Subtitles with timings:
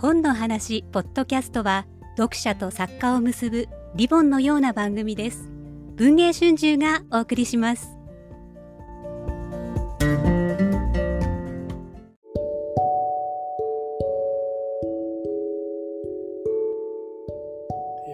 [0.00, 1.84] 本の話ポッドキャストは
[2.16, 5.50] 読者と作家を結ぶリボンのような番組です
[5.96, 7.98] 文藝春秋がお送りします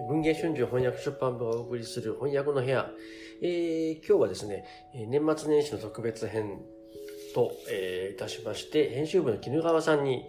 [0.07, 2.89] 文藝春秋翻訳出版部がお送りする翻訳の部屋。
[3.41, 6.61] えー、今日はですね、年末年始の特別編
[7.35, 10.23] と、えー、いたしまして、編集部の絹川さんに、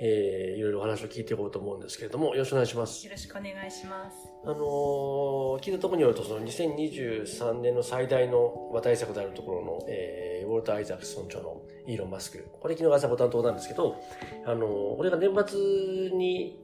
[0.00, 3.04] えー、いろいろお話を聞いていこうと思うんですけれども、よろしくお願いします。
[3.04, 4.16] よろしくお願いします。
[4.44, 12.46] あのー、聞いたところによると、その2023年の最大の話題作であるところの、えー、ウォルター・アイザクソン著のイーロン・マスク。
[12.60, 14.00] これ絹川さんご担当なんですけど、
[14.46, 16.60] あのー、これが年末に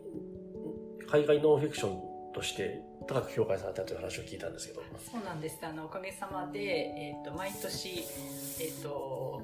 [1.11, 4.83] 海外ノンフィクションとして高く評価されたという話を聞いたんですけど。
[4.99, 5.59] そうなんです。
[5.63, 7.89] あの、おかげさまで、えっ、ー、と、毎年、
[8.61, 9.43] えっ、ー、と、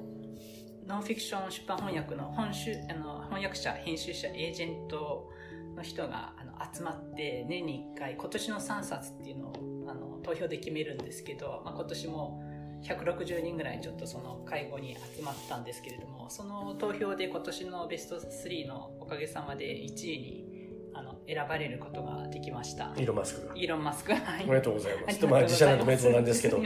[0.87, 5.31] ノンフィクション出版翻訳の本集あの翻訳者、編集者、エージェント
[5.75, 9.53] の人があの集まって年に1回今年の3冊っていうのを
[9.89, 12.41] あの投票で決めるんですけど、まあ、今年も
[12.83, 20.55] 160人ぐらいちょっとその会合に集まったんですけれどもその投票で今年のベスト3のおかげさまで1位に
[20.93, 22.93] あの選ばれることができました。
[22.95, 24.13] イーロン・マスクイーロン・マスク。
[24.13, 24.45] はい。
[24.45, 25.27] おめでとうございます。
[25.27, 26.57] まあ、自社なんでおめでとうなんですけど。
[26.57, 26.63] も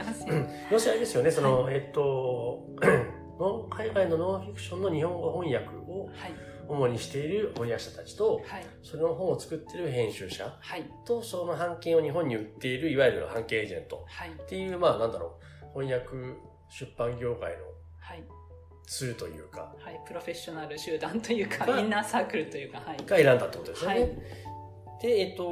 [0.78, 2.88] しあれですよね、その、はい、えっと、の
[3.70, 6.10] 海外のノンフィクションの日本語翻訳を
[6.68, 10.52] 主にしている翻訳者たちと、はい、それの本を作っている編集者
[11.06, 14.06] と、その版権を日本に売っているいわゆる版権エージェント
[14.44, 15.40] っていう、まあなんだろ
[15.76, 16.10] う、翻訳
[16.70, 17.58] 出版業界の
[18.86, 24.00] ツールというか、はい、プロフェッショナル集団というか、インナーサークルというか、はい、が選んだってことですよね。
[24.00, 24.10] はい。
[25.02, 25.44] で、えっと、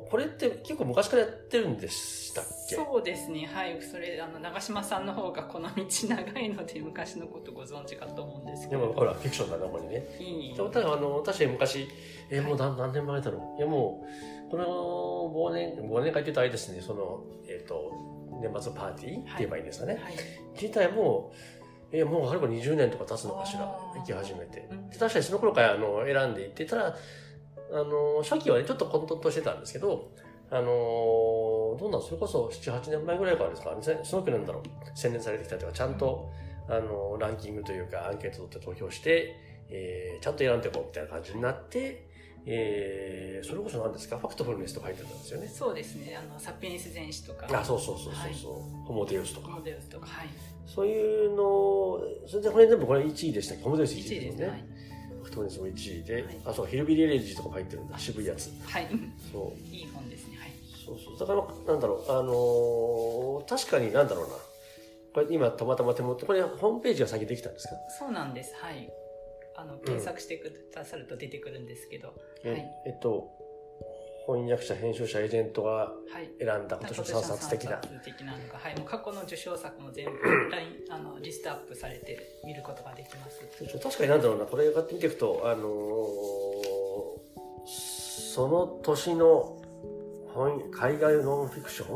[0.00, 2.76] これって結構昔からやってるんでしたっけ？
[2.76, 3.46] そうですね。
[3.46, 3.80] はい。
[3.82, 8.82] それ、あの、長島さんの方がこの道長いので、昔のことご存知かと思うんですけど。
[8.82, 10.06] でも、ほら、フィクションだな、こにね。
[10.18, 10.56] いい。
[10.56, 11.88] ただ、あの、確かに昔、
[12.30, 13.58] えー、もう何,、何年前だろう。
[13.58, 14.06] いや、も
[14.48, 17.92] う、この忘年、忘年会って言うとあれですね、その、えっ、ー、と、
[18.40, 19.94] 年末パーティーって言えばいいんですかね。
[19.94, 20.14] はい。
[20.54, 21.32] 自体も、
[21.92, 23.60] えー、もうはるか20年とか経つのかしら、
[23.94, 24.68] 行き始めて。
[24.90, 26.96] で確かにその頃からあの選んでいって、ただ、
[27.72, 30.10] あの、初期はね、ちょっと混沌としてたんですけど、
[30.50, 30.66] あの
[31.80, 33.74] どうなんそれこそ7、8年前ぐらいからですか、
[34.04, 34.62] すごくなんだろう、
[34.94, 36.30] 洗練されてきたというか、ちゃんと、
[36.68, 39.34] あの、ランキングというか、アンケートを取って投票して、
[39.70, 42.06] えー、ちゃんと選んでいこうみたいな感じになって、
[42.44, 45.48] えー、それこそ何ですかファクトフルネスとか入ってたんですよね。
[45.48, 46.18] そうですね。
[46.20, 47.46] あの、サピエンス全史とか。
[47.50, 49.46] あ、そうそうそうそうそう、はい、ホモデウスとか。
[49.46, 50.28] ホモデウスとか、はい。
[50.66, 53.64] そういうの、それでこれ全部これ1位でしたっけ？
[53.64, 54.46] ホモデウス1位ですね。
[54.46, 54.71] 1位です
[55.40, 55.44] ね。
[55.44, 57.98] 当時その1位で、はい、あ、そう、ヒルビリエレジとか入ってるんだ。
[57.98, 58.50] 渋いやつ。
[58.64, 58.88] はい。
[59.32, 59.74] そう。
[59.74, 60.36] いい本ですね。
[60.38, 60.50] はい。
[60.84, 61.18] そうそう。
[61.18, 64.34] だから、なんだろう、あのー、確かになんだろうな。
[65.14, 67.74] これ今たまたま手元、これホームページが先できたんですか？
[67.98, 68.54] そうなんです。
[68.56, 68.90] はい。
[69.54, 72.14] あの、検索してくださると出てくるんですけど。
[72.44, 72.70] うん、はい。
[72.86, 73.30] えっと、
[74.26, 75.92] 翻訳者、編集者、エージェントが
[76.38, 77.76] 選んだ今年の3冊的な。
[77.78, 80.10] 的なのが、はい、もう過去の受賞作も全部
[80.50, 83.40] ラインあのリストアップされて見ることができます。
[83.82, 85.64] 確かになんだろうな、これやって見ていくと、あのー、
[87.66, 89.58] その年の
[90.70, 91.88] 海外ノンフィクション？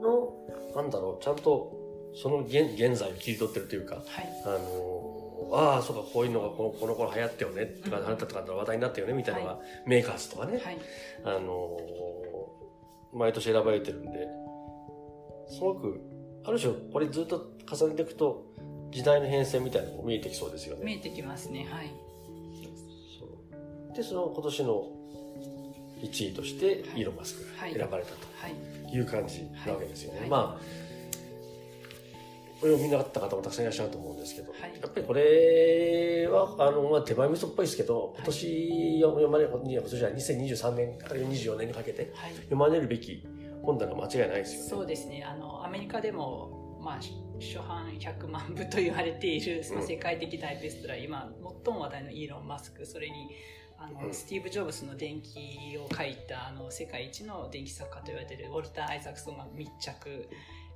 [0.00, 0.32] の、は
[0.72, 1.76] い、なんだろう、ちゃんと
[2.14, 5.17] その現現在を切り取ってるというか、はい、あのー
[5.52, 10.78] ああ、そうか、こういうのがこのこの頃流行ったよね、とか、あなたとか話題になったよね、みたいなのが、はい、メーカーズとかね、はい、
[11.24, 14.26] あのー、毎年選ばれてるんで、
[15.48, 16.00] すごく、
[16.44, 18.46] ある種、これずっと重ねていくと、
[18.90, 20.84] 時代の変遷みたいなのも見えてきそうですよね。
[20.84, 21.92] 見えてきますね、はい。
[23.94, 24.92] で、その今年の
[26.02, 28.28] 1位として、イーロン・マスクが選ばれたと
[28.92, 29.00] い。
[29.00, 30.26] う感じなわけですよね。
[30.28, 30.87] まあ
[32.60, 43.24] これを見なかった方もたくさんいらっしゃると思うんですけど、はい、やっぱりこれは、あの、まあ、手前味噌っぽいですけど、今年読まれる、今年じゃ2023年から24年にかけて、読まれるべき
[43.62, 44.68] 本棚間違いないですよね。
[44.70, 45.24] そうですね。
[45.24, 46.94] あの、アメリカでも、まあ、
[47.40, 51.30] 初版100万部と言われている、まあ、世界的大ベストラー、うん、今、
[51.64, 53.30] 最も話題のイーロン・マスク、それに、
[53.78, 60.28] あの、うん、スティーブ・ジョブズの電気を書いた、あの、世界一の電気作家と言われているウォルター・アイザクソンが密着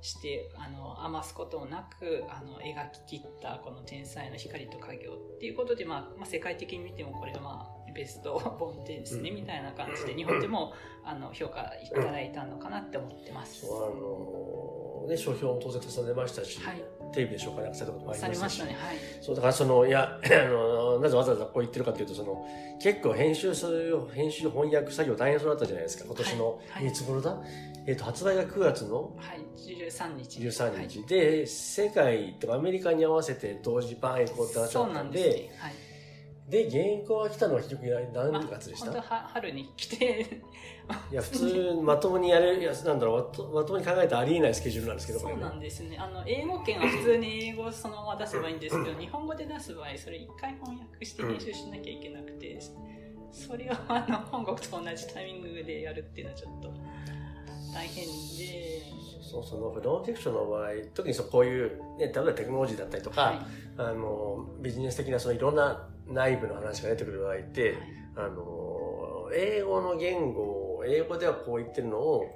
[0.03, 10.73] してあの余すことなくあの描き切ったこの天才の光と影をっていうことで、まあ、まあ世界的に見てもこれはまあベスト本ですね、うん、みたいな感じで日本でも
[11.05, 13.65] あの評価いただいたのかなって思ってます。
[13.65, 16.81] あのね、商標も当然重ねましたし、はい、
[17.13, 18.39] テレビで紹介されたこともありまし。
[18.39, 22.45] たし、ねはい、そうだからそのいや あのなぜわざわざこう言ってるかというとその
[22.81, 26.05] 結構編集する編集翻訳作業大変そうだったじゃないですか。
[26.05, 27.37] 今年の、い、つ頃だ、
[27.85, 30.39] えっ、ー、と発売が9月の、はい、13日。
[30.39, 35.51] 13日、で世界とアメリカに合わせて同時版へこうって話だったんで、ね。
[35.57, 35.73] はい。
[36.49, 40.41] で、原稿が来たのは結局何月でした、まあ、春に来て。
[41.09, 45.97] いや、普通、まともにやる、いや、なんだろう、まともに考えたらありえないスケジュールなんですけど、そうなんですね。
[45.97, 52.59] あの、英語圏は普通に英語をそのまま出せばいいんですけど、日本語で出す場合、それ一回翻訳して編集しなきゃいけなくて、
[53.31, 56.73] それをあの、本国と同じタイミングでやるっていうのはちょっと
[57.73, 58.83] 大変で。
[59.33, 63.39] そうそのノンフィクションの場合、特にそうこういう、ね、例えばテクノロジーだったりとか、はい、
[63.77, 67.71] あの、ビジネス的なそのいろんな内部の話が出てくる場合って、
[68.15, 70.41] はい、あの、英語の言語
[70.77, 72.29] を、英語ではこう言ってるのを、はい。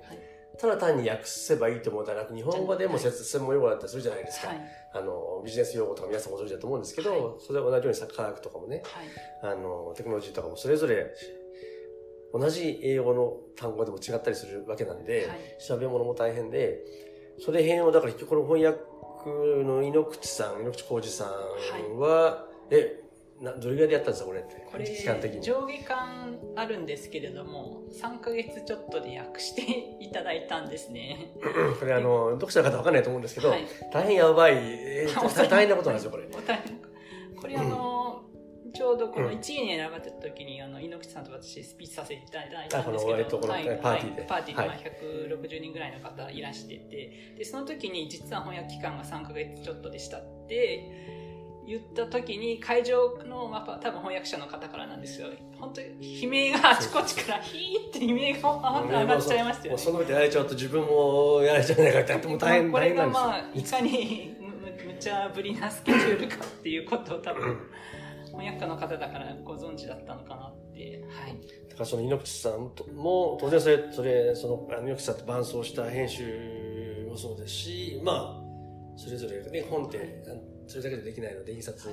[0.57, 4.47] ただ単に訳せばいいと思うのではなく、日本語でも専門用語だったりするじゃないですか。
[4.47, 4.61] はい、
[4.93, 8.81] あの、ビジネス用語とか皆さんご存知だと思うんですけど、はい、それは同じように科学とかもね、
[9.41, 11.13] はい、あの、テクノロジーとかもそれぞれ
[12.33, 16.83] 同じ英語の単語でも違ったりするわけなんで、はい、調べ物も大変で、
[17.39, 18.79] それ辺を、だからこの翻訳
[19.63, 23.03] の井ノ口さん、井ノ口浩二さんは、はい、え、
[23.41, 24.67] などれぐらいでやったんですかこれって。
[24.71, 25.41] これ、期間的に。
[25.41, 31.33] 上下間あるんですけれども、3ヶ月ちょっとで訳していただいたんですね。
[31.79, 35.13] これあの、読者の方わかんないと思うんですけど、はい、大変やばい、えー、
[35.49, 36.26] 大変なことなんですよ、これ。
[38.77, 44.21] ちょうどこの1位に選ばれた時に、あの、猪木さんと私スピーチさせていただいたんですけど、はい、パーティーで。
[44.23, 51.25] パーティーで、まあ、160人ぐらいの方いらしてて、で、その時に実は翻訳期間が3ヶ月ちょっとでしたって、
[51.67, 55.27] 言った時に会場の、まあ、多分翻訳者の方からなんですよ。
[55.59, 59.77] 本当に悲鳴があちこちからヒーって悲鳴が上がっちゃいましたよね。
[59.79, 67.57] その上でやられちゃうと自分もやられちゃうんじゃないかって、もう大変これがまあ、いかにむむちゃぶりなスケジュールかっていうことを多分、
[68.37, 71.03] 翻訳家の方だからご存知だったのかなって。
[71.09, 71.37] はい。
[71.69, 80.23] だからその猪口さんも、当然それ、それ、その、猪口さんと伴走した編集もそうですし、まあ、それぞれね、本って、
[80.67, 81.87] それだけでできないので、印刷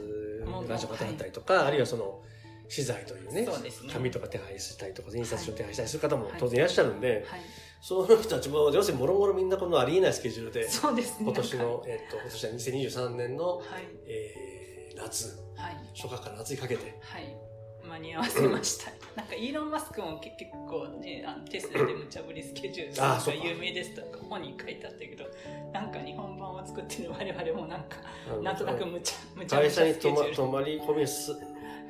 [0.69, 2.23] 会社の方だったりとか、はい、あるいはその、
[2.69, 3.49] 資材というね、ね
[3.93, 7.41] 紙とか手配したりとか、印刷書手配したりする方も当然いらっしゃるんで、はい、
[7.81, 13.67] その人たちも、要するにもろもろみんなこのありえないスケジュールで、そうですね、今年の、えっと、今年は2023年の、はい、
[14.07, 14.54] えー、
[14.97, 17.37] 夏、はい、初夏から夏にかけて、はい。
[17.85, 18.91] 間に合わせました。
[19.15, 20.37] なんかイーロン・マスクも結
[20.69, 25.25] 構ね、あのテスラで無茶ぶりスケジュールが有名ですとか本に書いてあったけど、
[25.73, 27.99] なんか日本版を作ってる我々もなんか、
[28.43, 31.33] なんとなく無茶、無茶会社に泊まり込みす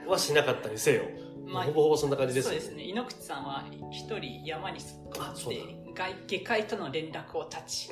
[0.06, 1.02] はしなかったにせよ。
[1.46, 2.84] まあ、ほぼほぼそんな感じです、ね、そうですね。
[2.84, 7.88] 猪口さんは一人山に突っ込んで、外下界との連絡を断ち。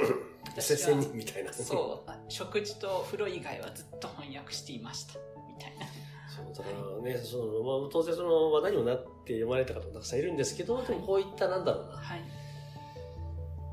[0.56, 1.52] 私はみたいな。
[1.52, 5.18] そう、食事と風呂以外はずっと翻訳していました。
[5.48, 5.86] みたいな。
[6.52, 12.22] だからね、その、まあ、当然その話題にもなって読まれた方もたくさんいるんですけど、はい、でもこういったなんだろうな、はい、い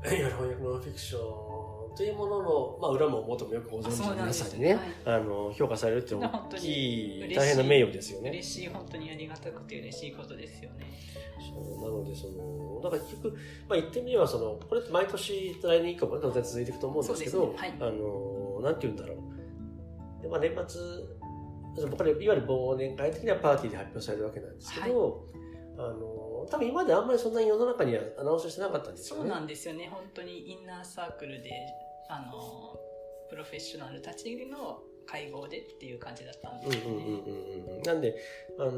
[0.08, 1.49] わゆる翻訳ノンフィクション
[1.96, 8.30] というものの、まあ、裏も元もよくご存知の皆さんにね、はい、あの、評価されるって大きい、大変な名誉ですよね。
[8.30, 10.86] 嬉しい、本当にありがたくて嬉しいことですよね。
[11.38, 13.36] そうなので、その、だから結局、
[13.68, 20.22] まあ、言ってみれば、その、これって毎年、来年以降も当然続いていくと思うんですけど、ねはい、あの、なんて言うんだろう。
[20.22, 20.80] でまあ、年末、
[21.96, 25.26] これいわゆる忘年会的なパーティーで発表されるわけなんですけど、
[25.76, 29.22] はい、あの多分今まであんまりそんなに世の中にはアナウンスしてなかったんですよね。
[29.22, 29.88] そうなんですよね。
[29.90, 31.50] 本当にインナーサークルで、
[32.08, 32.78] あの、
[33.30, 36.90] プロフェッショナルたちの会合でっていう感じだったんですよね。
[36.90, 38.16] うんうんうんうん、なんで、
[38.58, 38.74] あのー、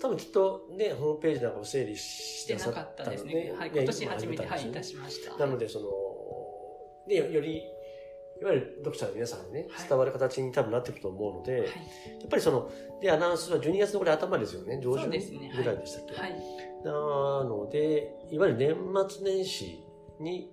[0.00, 3.54] 多分きっとね、ホームページなんかを整理してなかったですね。
[3.56, 5.36] はい、今年初めて、はい、いたしました。
[5.36, 5.88] なので、その、
[7.06, 7.62] ね、より
[8.42, 11.66] いわゆる読者の皆さんにね、伝わる形に多分なっていくと思うので、はい、や
[12.26, 15.14] っぱりその、で、アナウンスは12月のこれ頭ですよね、上旬ぐ
[15.64, 16.20] らいでしたっけ？
[16.20, 16.32] はい、
[16.84, 16.92] な
[17.44, 18.76] ので、いわゆる年
[19.08, 19.80] 末年始
[20.18, 20.50] に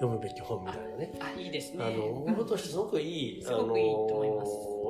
[0.00, 1.12] 読むべき本みたいなね。
[1.20, 1.84] あ、いいですね。
[1.84, 3.76] あの、ものとしてすごくいい、あの、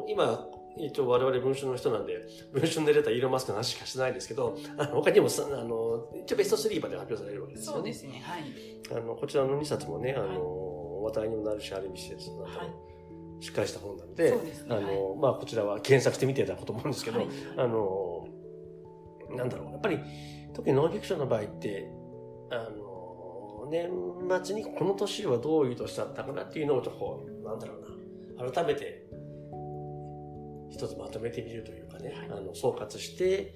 [0.08, 0.48] 今、
[0.78, 7.76] 一応我々文春の人なんで、文春で出たイーロン・マスクの話しかしてないですけど、あの他にもあの、一応ベスト3まで発表されるわけですよね。
[7.76, 8.44] そうですね、はい。
[8.90, 10.71] あの、こちらの2冊もね、あの、
[11.02, 12.46] 話題にもなるし、ある意味施設など、
[13.40, 18.28] しっかりした本なので、でね、あの、まあ、こちらは検索してみていただくと思うんですけど、はい、あの、
[19.30, 19.98] なんだろう、やっぱり、
[20.54, 21.88] 特にノンフィクションの場合って、
[22.50, 23.90] あの、年
[24.44, 27.74] 末にこの年はどういう年だったかなっていうのをちょっとこう、なんだろ
[28.38, 29.06] うな、改めて、
[30.70, 33.54] 一つまとめてみるというかね、はい、あの総括して、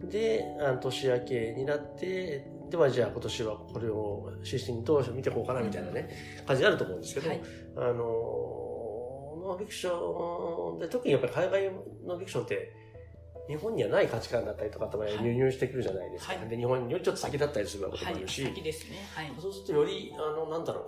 [0.00, 6.08] で、あの年明けになって、ではじゃあ今年はこれを指針どう見ていこうかなみたいなね、
[6.46, 7.40] 感じになると思うんですけど、はい、
[7.76, 11.70] あの、ノンフィクションで、特にやっぱり海外
[12.06, 12.72] ノンフィクションって、
[13.48, 14.90] 日本にはない価値観だったりとか、
[15.22, 16.34] 輸入してくるじゃないですか。
[16.34, 18.96] はい、で、日本よりちょっと先だったりすることもあるし、はい、先ですね。
[19.14, 20.84] はい、そうするとより、あの、なんだろう、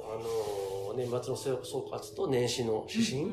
[0.91, 3.33] あの、年末の総括と年始の指針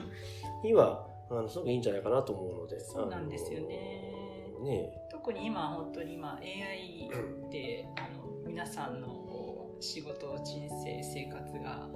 [0.63, 2.79] には、あのすごくいいんじゃないかなと思うので。
[2.79, 4.13] そうなんですよね。
[4.61, 4.91] ね
[5.25, 7.09] 特に今本当に今 AI
[7.47, 11.89] ってあの皆さんのこう仕事人生生活が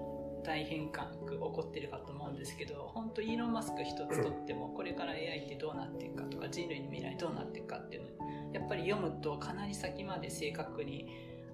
[0.43, 8.09] 大変革起こってるかと思うんですけど本当イーロン・マスク一つとってもこれから AI ってどうなっていくかとか人類の未来どうなっていくかっていうの
[8.51, 11.11] やっぱり読むとかなり先まで正確に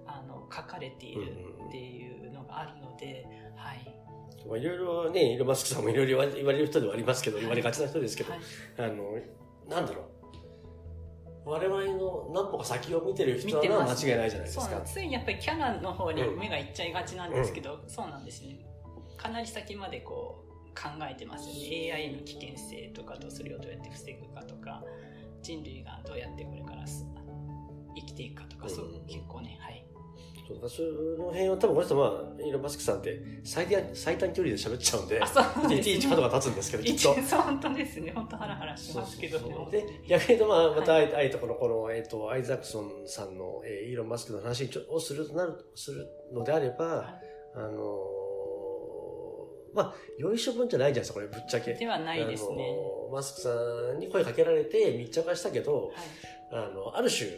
[0.08, 1.34] あの書かれている
[1.68, 3.28] っていうのがあるので、
[3.58, 3.94] はい。
[4.48, 8.42] まあ、いろいろね、イーロン・マスクさんもいろいろ言われる人ではありますけど、言われがちな人ですけど、はい
[8.78, 9.20] あの、
[9.68, 10.15] なんだろう。
[11.46, 14.82] 我々の何歩か先を見てる人は間違いないじゃないですか。
[14.82, 18.58] ついにやっぱりキャナの方に目がいっちゃいがちなんですけど、そうなんですね。
[19.16, 21.94] かなり先までこう考えてますよね。
[21.94, 24.84] AI の危険性とかとそれをどうやって防ぐかとか
[25.44, 26.84] 人類がどうやってこれから
[27.96, 29.85] 生きていくかとか、そううん結構ねはい
[30.48, 37.16] そうだその辺は多分この人、まあ、イーロン・マスクさんって最短最短距離で喋っちゃうんであ、そうですいちいち角が立つんですけど、きっ一と。
[37.22, 38.12] そう本当ですね。
[38.14, 39.40] 本当ハラハラしますけど。
[39.72, 47.20] で、逆に言うと、まあ、また、はあえて、あえてこの、この、えっ、と、アイザクソンさんの、えーイーロン・マスクの話をするとなる、するのであれば、は
[47.56, 47.76] あのー
[49.74, 51.74] まあ、よいしょ分じゃないじゃないですか、これ、ぶっちゃけ。
[51.74, 53.50] ではないですね、あのーマスクさ
[53.96, 55.94] んに声かけられて密着はしたけど、はい。
[56.52, 57.30] あの、ある種、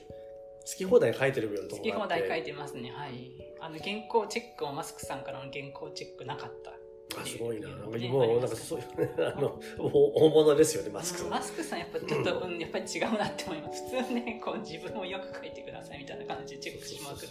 [0.68, 2.08] 好き放題書いてるようなと好き放。
[2.08, 2.92] 題書いてますね。
[2.92, 3.32] はい。
[3.62, 6.72] あの原稿チェックをマスクさんからの原稿チェックなかった。
[7.20, 7.70] あ、すごいな。
[7.70, 8.88] ねもう、なんかそういう、
[9.26, 11.30] あの、大物ですよね、マスクさん。
[11.30, 13.84] マスクさんやっぱちょっと、うん、やっぱり違うなって思います。
[13.86, 17.28] 普通ねこう自分をよく書いてくださいみたいな感じでチェックしまくる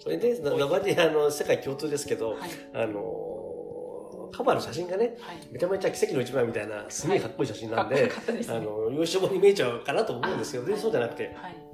[0.00, 2.50] それで、な名前で、あの、世界共通ですけど、はい。
[2.74, 5.36] あの、カバーの写真がね、はい。
[5.52, 8.56] めちゃめちゃ奇跡の一枚みたいな、すげえかっこいい写真なんで、かっこよかったですね。
[8.56, 11.69] あの、優勝に見えちゃうかなと思うんですけど、全然そうじゃなくて、はい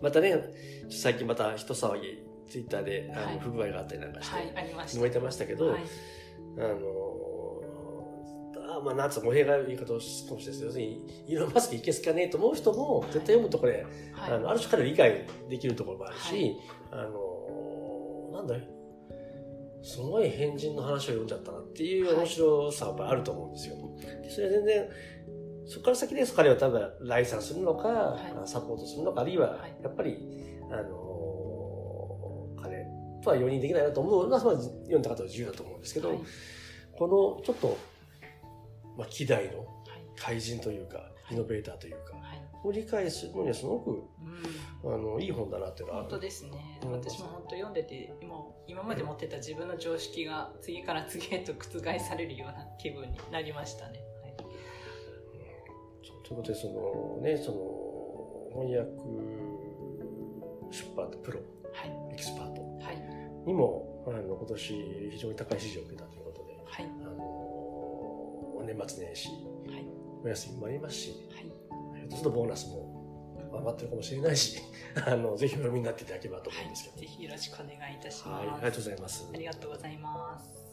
[0.00, 0.42] またね、
[0.90, 3.38] 最近また一騒ぎ、ツイッターで、あの、はい。
[3.40, 4.46] 不具合があったりなんかして、はい
[4.98, 5.80] 燃えてましたけど、はい。
[6.58, 7.16] あの、
[8.78, 14.32] あまあ、なんつう語弊が言い方をするかもしれないですけど、要するに、イーロン・マスクいけすかねえと思う人も、絶対読むとこれ、はい。
[14.32, 16.56] あの、ある種から理解できるところもあるし、
[16.90, 18.76] あの、なんだい
[19.82, 23.76] すごい変人の話を読んじゃったなっていう面白さはやっぱあると思うんですよ。
[24.20, 24.88] でそれは全然、
[25.66, 28.48] そこから先です彼は多分来賛するのか、はい。
[28.48, 29.76] サポートするのか、あるいははい。
[29.82, 30.16] やっぱり、
[30.70, 32.86] あの彼
[33.22, 36.18] とは容認できないなと思うのは、まあ、読んだ方は自由だと思うんですけど、はい。
[36.96, 37.76] このちょっと、
[38.96, 39.66] まあ、希代のはい。
[40.16, 42.46] 怪人というか、イノベーターというか、はい。
[42.64, 44.92] を理解するのにはすごくうん。
[44.92, 46.80] あのいい本だなっていうのは本当ですね。
[46.84, 46.92] うん。
[46.92, 54.00] 私も本当読んでてもう今まで持ってた自分の常識が次から次へと覆されるような気分になりましたね、
[56.26, 58.90] ということでそのねその翻訳
[60.72, 61.38] 出版プロ
[61.72, 62.14] はい。
[62.14, 62.62] エキスパート。
[62.82, 62.96] はい。
[63.46, 66.86] にもあの今年非常に高い支持を受けたということではい。
[67.04, 69.86] あの年末年始はい。
[70.24, 71.44] お休みもありますしはい。
[71.44, 72.96] ひょっとするとボーナスも
[73.58, 74.60] 余ってるかもしれないし
[75.06, 79.30] あのぜひお読みになっていただければと思うんですけど、ぜひよろしくお願いいたします、はい、ありがとうございます。
[79.32, 80.65] ありがとうございます